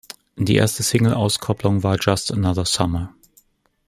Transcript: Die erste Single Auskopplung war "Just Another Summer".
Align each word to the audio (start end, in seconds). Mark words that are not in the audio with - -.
Die 0.35 0.55
erste 0.55 0.81
Single 0.81 1.13
Auskopplung 1.13 1.83
war 1.83 1.95
"Just 2.01 2.31
Another 2.33 2.65
Summer". 2.65 3.13